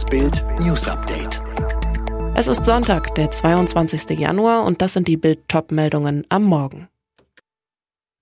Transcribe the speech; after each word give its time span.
Das 0.00 0.08
Bild 0.08 0.42
News 0.60 0.88
Update. 0.88 1.42
Es 2.34 2.48
ist 2.48 2.64
Sonntag, 2.64 3.14
der 3.16 3.30
22. 3.30 4.18
Januar 4.18 4.64
und 4.64 4.80
das 4.80 4.94
sind 4.94 5.06
die 5.08 5.18
Bild-Top-Meldungen 5.18 6.24
am 6.30 6.44
Morgen. 6.44 6.88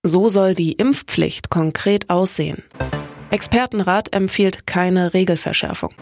So 0.02 0.28
soll 0.28 0.56
die 0.56 0.72
Impfpflicht 0.72 1.50
konkret 1.50 2.10
aussehen. 2.10 2.64
Expertenrat 3.30 4.12
empfiehlt 4.12 4.66
keine 4.66 5.14
Regelverschärfung. 5.14 5.94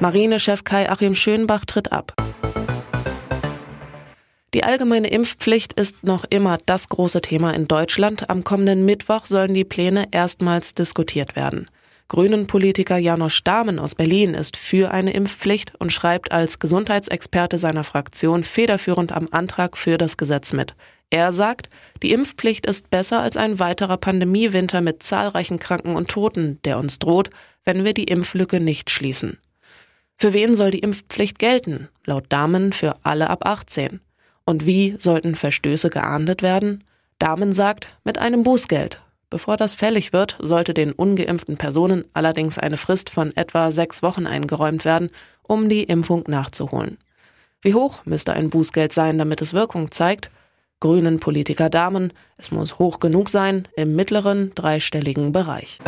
Marinechef 0.00 0.64
Kai-Achim 0.64 1.14
Schönbach 1.14 1.66
tritt 1.66 1.92
ab. 1.92 2.14
Die 4.54 4.64
allgemeine 4.64 5.06
Impfpflicht 5.06 5.74
ist 5.74 6.02
noch 6.02 6.24
immer 6.30 6.58
das 6.66 6.88
große 6.88 7.20
Thema 7.20 7.54
in 7.54 7.68
Deutschland. 7.68 8.28
Am 8.28 8.42
kommenden 8.42 8.84
Mittwoch 8.84 9.26
sollen 9.26 9.54
die 9.54 9.64
Pläne 9.64 10.08
erstmals 10.10 10.74
diskutiert 10.74 11.36
werden. 11.36 11.68
Grünen-Politiker 12.12 12.98
Janosch 12.98 13.42
Dahmen 13.42 13.78
aus 13.78 13.94
Berlin 13.94 14.34
ist 14.34 14.58
für 14.58 14.90
eine 14.90 15.14
Impfpflicht 15.14 15.72
und 15.78 15.94
schreibt 15.94 16.30
als 16.30 16.58
Gesundheitsexperte 16.58 17.56
seiner 17.56 17.84
Fraktion 17.84 18.44
federführend 18.44 19.12
am 19.12 19.28
Antrag 19.30 19.78
für 19.78 19.96
das 19.96 20.18
Gesetz 20.18 20.52
mit. 20.52 20.74
Er 21.08 21.32
sagt, 21.32 21.70
die 22.02 22.12
Impfpflicht 22.12 22.66
ist 22.66 22.90
besser 22.90 23.22
als 23.22 23.38
ein 23.38 23.58
weiterer 23.60 23.96
Pandemiewinter 23.96 24.82
mit 24.82 25.02
zahlreichen 25.02 25.58
Kranken 25.58 25.96
und 25.96 26.10
Toten, 26.10 26.60
der 26.66 26.78
uns 26.78 26.98
droht, 26.98 27.30
wenn 27.64 27.82
wir 27.82 27.94
die 27.94 28.04
Impflücke 28.04 28.60
nicht 28.60 28.90
schließen. 28.90 29.38
Für 30.18 30.34
wen 30.34 30.54
soll 30.54 30.70
die 30.70 30.80
Impfpflicht 30.80 31.38
gelten? 31.38 31.88
Laut 32.04 32.26
Dahmen 32.28 32.74
für 32.74 32.96
alle 33.04 33.30
ab 33.30 33.46
18. 33.46 34.00
Und 34.44 34.66
wie 34.66 34.96
sollten 34.98 35.34
Verstöße 35.34 35.88
geahndet 35.88 36.42
werden? 36.42 36.84
Dahmen 37.18 37.54
sagt, 37.54 37.88
mit 38.04 38.18
einem 38.18 38.42
Bußgeld. 38.42 39.00
Bevor 39.32 39.56
das 39.56 39.74
fällig 39.74 40.12
wird, 40.12 40.36
sollte 40.40 40.74
den 40.74 40.92
ungeimpften 40.92 41.56
Personen 41.56 42.04
allerdings 42.12 42.58
eine 42.58 42.76
Frist 42.76 43.08
von 43.08 43.34
etwa 43.34 43.72
sechs 43.72 44.02
Wochen 44.02 44.26
eingeräumt 44.26 44.84
werden, 44.84 45.08
um 45.48 45.70
die 45.70 45.84
Impfung 45.84 46.24
nachzuholen. 46.28 46.98
Wie 47.62 47.72
hoch 47.72 48.04
müsste 48.04 48.34
ein 48.34 48.50
Bußgeld 48.50 48.92
sein, 48.92 49.16
damit 49.16 49.40
es 49.40 49.54
Wirkung 49.54 49.90
zeigt? 49.90 50.30
Grünen 50.80 51.18
Politiker 51.18 51.70
Damen, 51.70 52.12
es 52.36 52.50
muss 52.50 52.78
hoch 52.78 53.00
genug 53.00 53.30
sein, 53.30 53.68
im 53.74 53.96
mittleren 53.96 54.52
dreistelligen 54.54 55.32
Bereich. 55.32 55.78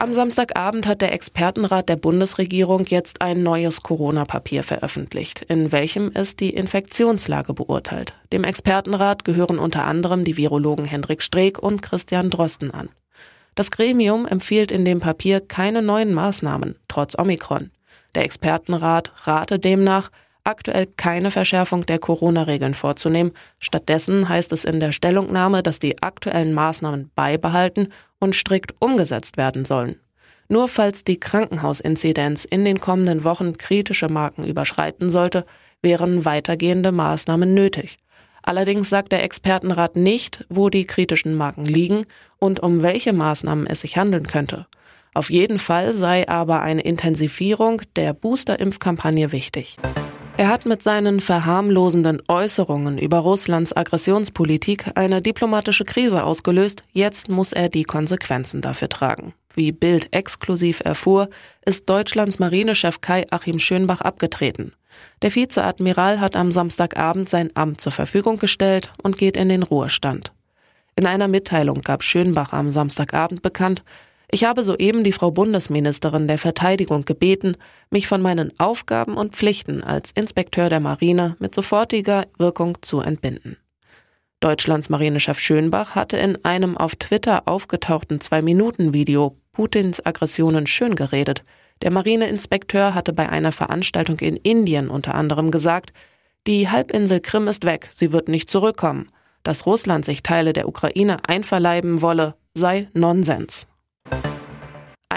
Am 0.00 0.14
Samstagabend 0.14 0.86
hat 0.86 1.02
der 1.02 1.12
Expertenrat 1.12 1.90
der 1.90 1.96
Bundesregierung 1.96 2.86
jetzt 2.86 3.20
ein 3.20 3.42
neues 3.42 3.82
Corona-Papier 3.82 4.64
veröffentlicht, 4.64 5.42
in 5.42 5.72
welchem 5.72 6.10
es 6.14 6.36
die 6.36 6.48
Infektionslage 6.48 7.52
beurteilt. 7.52 8.14
Dem 8.32 8.42
Expertenrat 8.42 9.26
gehören 9.26 9.58
unter 9.58 9.84
anderem 9.84 10.24
die 10.24 10.38
Virologen 10.38 10.86
Hendrik 10.86 11.22
Streeck 11.22 11.58
und 11.58 11.82
Christian 11.82 12.30
Drosten 12.30 12.70
an. 12.70 12.88
Das 13.54 13.70
Gremium 13.70 14.24
empfiehlt 14.24 14.72
in 14.72 14.86
dem 14.86 15.00
Papier 15.00 15.42
keine 15.42 15.82
neuen 15.82 16.14
Maßnahmen, 16.14 16.76
trotz 16.88 17.14
Omikron. 17.18 17.70
Der 18.14 18.24
Expertenrat 18.24 19.12
rate 19.24 19.58
demnach, 19.58 20.10
aktuell 20.44 20.86
keine 20.86 21.30
Verschärfung 21.30 21.84
der 21.84 21.98
Corona-Regeln 21.98 22.72
vorzunehmen. 22.72 23.32
Stattdessen 23.58 24.30
heißt 24.30 24.50
es 24.52 24.64
in 24.64 24.80
der 24.80 24.92
Stellungnahme, 24.92 25.62
dass 25.62 25.78
die 25.78 26.02
aktuellen 26.02 26.54
Maßnahmen 26.54 27.10
beibehalten 27.14 27.88
und 28.20 28.34
strikt 28.34 28.74
umgesetzt 28.78 29.36
werden 29.36 29.64
sollen. 29.64 29.96
Nur 30.48 30.68
falls 30.68 31.04
die 31.04 31.18
Krankenhausinzidenz 31.18 32.44
in 32.44 32.64
den 32.64 32.80
kommenden 32.80 33.24
Wochen 33.24 33.56
kritische 33.56 34.08
Marken 34.08 34.44
überschreiten 34.44 35.10
sollte, 35.10 35.44
wären 35.82 36.24
weitergehende 36.24 36.92
Maßnahmen 36.92 37.54
nötig. 37.54 37.98
Allerdings 38.42 38.88
sagt 38.88 39.12
der 39.12 39.22
Expertenrat 39.22 39.96
nicht, 39.96 40.44
wo 40.48 40.70
die 40.70 40.86
kritischen 40.86 41.34
Marken 41.34 41.64
liegen 41.64 42.04
und 42.38 42.60
um 42.60 42.82
welche 42.82 43.12
Maßnahmen 43.12 43.66
es 43.66 43.82
sich 43.82 43.96
handeln 43.96 44.26
könnte. 44.26 44.66
Auf 45.12 45.30
jeden 45.30 45.58
Fall 45.58 45.92
sei 45.92 46.28
aber 46.28 46.60
eine 46.62 46.82
Intensivierung 46.82 47.82
der 47.96 48.14
Booster-Impfkampagne 48.14 49.32
wichtig. 49.32 49.76
Er 50.40 50.48
hat 50.48 50.64
mit 50.64 50.82
seinen 50.82 51.20
verharmlosenden 51.20 52.22
Äußerungen 52.26 52.96
über 52.96 53.18
Russlands 53.18 53.76
Aggressionspolitik 53.76 54.92
eine 54.94 55.20
diplomatische 55.20 55.84
Krise 55.84 56.24
ausgelöst. 56.24 56.82
Jetzt 56.92 57.28
muss 57.28 57.52
er 57.52 57.68
die 57.68 57.84
Konsequenzen 57.84 58.62
dafür 58.62 58.88
tragen. 58.88 59.34
Wie 59.52 59.70
Bild 59.70 60.08
exklusiv 60.14 60.80
erfuhr, 60.82 61.28
ist 61.66 61.90
Deutschlands 61.90 62.38
Marinechef 62.38 63.02
Kai 63.02 63.26
Achim 63.30 63.58
Schönbach 63.58 64.00
abgetreten. 64.00 64.72
Der 65.20 65.34
Vizeadmiral 65.34 66.20
hat 66.20 66.36
am 66.36 66.52
Samstagabend 66.52 67.28
sein 67.28 67.50
Amt 67.52 67.82
zur 67.82 67.92
Verfügung 67.92 68.38
gestellt 68.38 68.94
und 69.02 69.18
geht 69.18 69.36
in 69.36 69.50
den 69.50 69.62
Ruhestand. 69.62 70.32
In 70.96 71.06
einer 71.06 71.28
Mitteilung 71.28 71.82
gab 71.82 72.02
Schönbach 72.02 72.54
am 72.54 72.70
Samstagabend 72.70 73.42
bekannt, 73.42 73.82
ich 74.32 74.44
habe 74.44 74.62
soeben 74.62 75.02
die 75.02 75.12
Frau 75.12 75.30
Bundesministerin 75.30 76.28
der 76.28 76.38
Verteidigung 76.38 77.04
gebeten, 77.04 77.56
mich 77.90 78.06
von 78.06 78.22
meinen 78.22 78.52
Aufgaben 78.58 79.16
und 79.16 79.34
Pflichten 79.34 79.82
als 79.82 80.12
Inspekteur 80.12 80.68
der 80.68 80.80
Marine 80.80 81.36
mit 81.38 81.54
sofortiger 81.54 82.26
Wirkung 82.38 82.78
zu 82.82 83.00
entbinden. 83.00 83.56
Deutschlands 84.40 84.88
Marinechef 84.88 85.38
Schönbach 85.38 85.94
hatte 85.94 86.16
in 86.16 86.44
einem 86.44 86.76
auf 86.76 86.94
Twitter 86.94 87.46
aufgetauchten 87.46 88.20
Zwei-Minuten-Video 88.20 89.36
Putins 89.52 90.04
Aggressionen 90.04 90.66
schön 90.66 90.94
geredet. 90.94 91.42
Der 91.82 91.90
Marineinspekteur 91.90 92.94
hatte 92.94 93.12
bei 93.12 93.28
einer 93.28 93.52
Veranstaltung 93.52 94.18
in 94.20 94.36
Indien 94.36 94.88
unter 94.88 95.14
anderem 95.14 95.50
gesagt, 95.50 95.92
die 96.46 96.70
Halbinsel 96.70 97.20
Krim 97.20 97.48
ist 97.48 97.66
weg, 97.66 97.90
sie 97.92 98.12
wird 98.12 98.28
nicht 98.28 98.48
zurückkommen. 98.48 99.10
Dass 99.42 99.66
Russland 99.66 100.04
sich 100.04 100.22
Teile 100.22 100.52
der 100.52 100.68
Ukraine 100.68 101.18
einverleiben 101.26 102.00
wolle, 102.00 102.34
sei 102.54 102.88
Nonsens. 102.94 103.68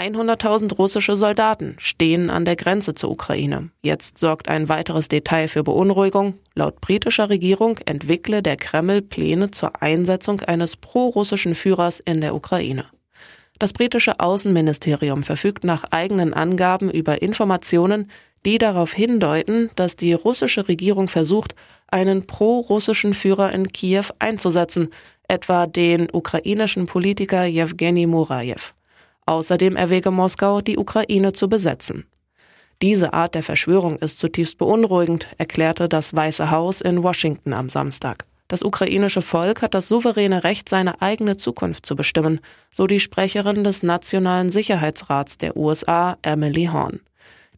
100.000 0.04 0.74
russische 0.74 1.16
Soldaten 1.16 1.76
stehen 1.78 2.28
an 2.28 2.44
der 2.44 2.56
Grenze 2.56 2.92
zur 2.92 3.10
Ukraine. 3.10 3.70
Jetzt 3.80 4.18
sorgt 4.18 4.48
ein 4.48 4.68
weiteres 4.68 5.08
Detail 5.08 5.48
für 5.48 5.64
Beunruhigung. 5.64 6.34
Laut 6.54 6.82
britischer 6.82 7.30
Regierung 7.30 7.78
entwickle 7.86 8.42
der 8.42 8.56
Kreml 8.56 9.00
Pläne 9.00 9.50
zur 9.50 9.80
Einsetzung 9.82 10.42
eines 10.42 10.76
pro-russischen 10.76 11.54
Führers 11.54 12.00
in 12.00 12.20
der 12.20 12.34
Ukraine. 12.34 12.84
Das 13.58 13.72
britische 13.72 14.20
Außenministerium 14.20 15.22
verfügt 15.22 15.64
nach 15.64 15.84
eigenen 15.90 16.34
Angaben 16.34 16.90
über 16.90 17.22
Informationen, 17.22 18.10
die 18.44 18.58
darauf 18.58 18.92
hindeuten, 18.92 19.70
dass 19.74 19.96
die 19.96 20.12
russische 20.12 20.68
Regierung 20.68 21.08
versucht, 21.08 21.54
einen 21.86 22.26
pro-russischen 22.26 23.14
Führer 23.14 23.52
in 23.52 23.72
Kiew 23.72 24.04
einzusetzen, 24.18 24.90
etwa 25.28 25.66
den 25.66 26.08
ukrainischen 26.12 26.86
Politiker 26.86 27.46
Jewgeni 27.46 28.06
Murajew. 28.06 28.74
Außerdem 29.26 29.76
erwäge 29.76 30.10
Moskau, 30.10 30.60
die 30.60 30.76
Ukraine 30.76 31.32
zu 31.32 31.48
besetzen. 31.48 32.06
Diese 32.82 33.12
Art 33.12 33.34
der 33.34 33.42
Verschwörung 33.42 33.98
ist 33.98 34.18
zutiefst 34.18 34.58
beunruhigend, 34.58 35.28
erklärte 35.38 35.88
das 35.88 36.14
Weiße 36.14 36.50
Haus 36.50 36.80
in 36.80 37.02
Washington 37.02 37.52
am 37.54 37.68
Samstag. 37.68 38.26
Das 38.48 38.62
ukrainische 38.62 39.22
Volk 39.22 39.62
hat 39.62 39.72
das 39.72 39.88
souveräne 39.88 40.44
Recht, 40.44 40.68
seine 40.68 41.00
eigene 41.00 41.36
Zukunft 41.36 41.86
zu 41.86 41.96
bestimmen, 41.96 42.40
so 42.70 42.86
die 42.86 43.00
Sprecherin 43.00 43.64
des 43.64 43.82
Nationalen 43.82 44.50
Sicherheitsrats 44.50 45.38
der 45.38 45.56
USA, 45.56 46.18
Emily 46.22 46.66
Horn. 46.66 47.00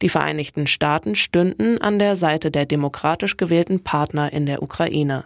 Die 0.02 0.08
Vereinigten 0.08 0.66
Staaten 0.66 1.16
stünden 1.16 1.80
an 1.80 1.98
der 1.98 2.16
Seite 2.16 2.50
der 2.50 2.66
demokratisch 2.66 3.36
gewählten 3.36 3.82
Partner 3.82 4.32
in 4.32 4.46
der 4.46 4.62
Ukraine. 4.62 5.24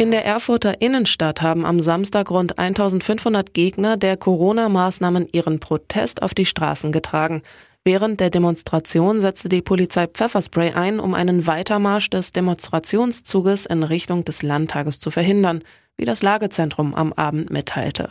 In 0.00 0.12
der 0.12 0.24
Erfurter 0.24 0.80
Innenstadt 0.80 1.42
haben 1.42 1.66
am 1.66 1.80
Samstag 1.80 2.30
rund 2.30 2.58
1500 2.58 3.52
Gegner 3.52 3.98
der 3.98 4.16
Corona-Maßnahmen 4.16 5.28
ihren 5.30 5.60
Protest 5.60 6.22
auf 6.22 6.32
die 6.32 6.46
Straßen 6.46 6.90
getragen. 6.90 7.42
Während 7.84 8.18
der 8.18 8.30
Demonstration 8.30 9.20
setzte 9.20 9.50
die 9.50 9.60
Polizei 9.60 10.06
Pfefferspray 10.06 10.72
ein, 10.72 11.00
um 11.00 11.12
einen 11.12 11.46
Weitermarsch 11.46 12.08
des 12.08 12.32
Demonstrationszuges 12.32 13.66
in 13.66 13.82
Richtung 13.82 14.24
des 14.24 14.42
Landtages 14.42 15.00
zu 15.00 15.10
verhindern, 15.10 15.62
wie 15.98 16.06
das 16.06 16.22
Lagezentrum 16.22 16.94
am 16.94 17.12
Abend 17.12 17.50
mitteilte. 17.50 18.10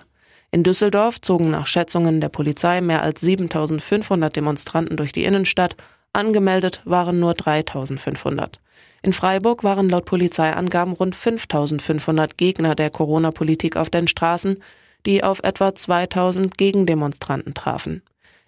In 0.51 0.61
Düsseldorf 0.61 1.19
zogen 1.19 1.49
nach 1.49 1.65
Schätzungen 1.65 2.21
der 2.21 2.29
Polizei 2.29 2.81
mehr 2.81 3.01
als 3.01 3.21
7500 3.21 4.35
Demonstranten 4.35 4.95
durch 4.95 5.11
die 5.11 5.23
Innenstadt, 5.23 5.75
angemeldet 6.13 6.81
waren 6.85 7.19
nur 7.19 7.33
3500. 7.33 8.59
In 9.01 9.13
Freiburg 9.13 9.63
waren 9.63 9.89
laut 9.89 10.05
Polizeiangaben 10.05 10.93
rund 10.93 11.15
5500 11.15 12.37
Gegner 12.37 12.75
der 12.75 12.89
Corona-Politik 12.89 13.77
auf 13.77 13.89
den 13.89 14.07
Straßen, 14.07 14.61
die 15.05 15.23
auf 15.23 15.39
etwa 15.43 15.73
2000 15.73 16.57
Gegendemonstranten 16.57 17.53
trafen. 17.53 18.01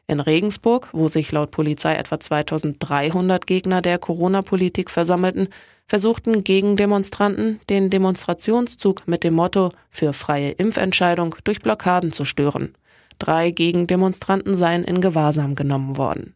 In 0.08 0.20
Regensburg, 0.20 0.90
wo 0.92 1.08
sich 1.08 1.32
laut 1.32 1.52
Polizei 1.52 1.96
etwa 1.96 2.20
2300 2.20 3.48
Gegner 3.48 3.82
der 3.82 3.98
Corona-Politik 3.98 4.90
versammelten, 4.90 5.48
versuchten 5.88 6.44
Gegendemonstranten, 6.44 7.62
den 7.70 7.90
Demonstrationszug 7.90 9.08
mit 9.08 9.24
dem 9.24 9.36
Motto 9.36 9.72
für 9.90 10.12
freie 10.12 10.52
Impfentscheidung 10.52 11.36
durch 11.46 11.62
Blockaden 11.62 12.12
zu 12.12 12.26
stören. 12.26 12.76
Drei 13.20 13.52
Gegendemonstranten 13.52 14.58
seien 14.58 14.84
in 14.84 15.00
Gewahrsam 15.00 15.56
genommen 15.56 15.96
worden. 15.96 16.36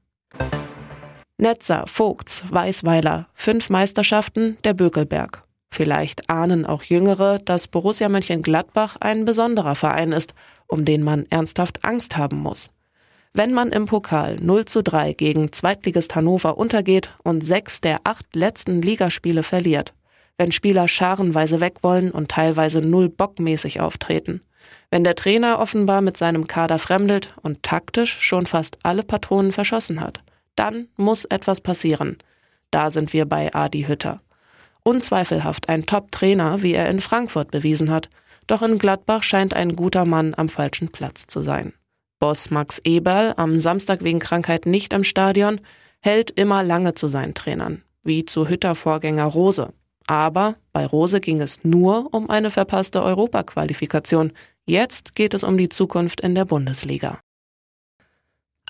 Netzer, 1.37 1.83
Vogts, 1.85 2.45
Weißweiler, 2.49 3.27
fünf 3.33 3.69
Meisterschaften, 3.69 4.57
der 4.63 4.73
Bökelberg. 4.73 5.43
Vielleicht 5.69 6.29
ahnen 6.29 6.65
auch 6.65 6.83
Jüngere, 6.83 7.39
dass 7.39 7.67
Borussia 7.67 8.07
Mönchengladbach 8.07 8.95
ein 9.01 9.25
besonderer 9.25 9.75
Verein 9.75 10.13
ist, 10.13 10.33
um 10.67 10.85
den 10.85 11.03
man 11.03 11.25
ernsthaft 11.29 11.83
Angst 11.83 12.15
haben 12.15 12.37
muss. 12.37 12.71
Wenn 13.33 13.53
man 13.53 13.73
im 13.73 13.85
Pokal 13.85 14.37
0 14.39 14.63
zu 14.63 14.81
3 14.81 15.11
gegen 15.11 15.51
Zweitligist 15.51 16.15
Hannover 16.15 16.57
untergeht 16.57 17.13
und 17.25 17.45
sechs 17.45 17.81
der 17.81 17.99
acht 18.05 18.33
letzten 18.33 18.81
Ligaspiele 18.81 19.43
verliert, 19.43 19.93
wenn 20.37 20.53
Spieler 20.53 20.87
scharenweise 20.87 21.59
weg 21.59 21.79
wollen 21.81 22.11
und 22.11 22.31
teilweise 22.31 22.79
null 22.79 23.09
bockmäßig 23.09 23.81
auftreten, 23.81 24.39
wenn 24.89 25.03
der 25.03 25.15
Trainer 25.15 25.59
offenbar 25.59 25.99
mit 25.99 26.15
seinem 26.15 26.47
Kader 26.47 26.79
fremdelt 26.79 27.33
und 27.41 27.61
taktisch 27.61 28.21
schon 28.21 28.45
fast 28.45 28.77
alle 28.83 29.03
Patronen 29.03 29.51
verschossen 29.51 29.99
hat, 29.99 30.21
dann 30.55 30.87
muss 30.97 31.25
etwas 31.25 31.61
passieren. 31.61 32.17
Da 32.71 32.91
sind 32.91 33.13
wir 33.13 33.25
bei 33.25 33.53
Adi 33.53 33.83
Hütter. 33.83 34.21
Unzweifelhaft 34.83 35.69
ein 35.69 35.85
Top-Trainer, 35.85 36.61
wie 36.61 36.73
er 36.73 36.89
in 36.89 37.01
Frankfurt 37.01 37.51
bewiesen 37.51 37.89
hat, 37.89 38.09
doch 38.47 38.61
in 38.61 38.77
Gladbach 38.77 39.23
scheint 39.23 39.53
ein 39.53 39.75
guter 39.75 40.05
Mann 40.05 40.33
am 40.35 40.49
falschen 40.49 40.89
Platz 40.89 41.27
zu 41.27 41.41
sein. 41.41 41.73
Boss 42.19 42.51
Max 42.51 42.79
Eberl, 42.83 43.33
am 43.37 43.59
Samstag 43.59 44.03
wegen 44.03 44.19
Krankheit 44.19 44.65
nicht 44.65 44.93
im 44.93 45.03
Stadion, 45.03 45.61
hält 46.01 46.31
immer 46.31 46.63
lange 46.63 46.93
zu 46.93 47.07
seinen 47.07 47.33
Trainern, 47.33 47.83
wie 48.03 48.25
zu 48.25 48.47
Hütter-Vorgänger 48.47 49.25
Rose. 49.25 49.73
Aber 50.07 50.55
bei 50.71 50.85
Rose 50.85 51.19
ging 51.19 51.41
es 51.41 51.63
nur 51.63 52.13
um 52.13 52.29
eine 52.29 52.51
verpasste 52.51 53.01
Europaqualifikation. 53.01 54.33
Jetzt 54.65 55.15
geht 55.15 55.33
es 55.33 55.43
um 55.43 55.57
die 55.57 55.69
Zukunft 55.69 56.21
in 56.21 56.35
der 56.35 56.45
Bundesliga. 56.45 57.19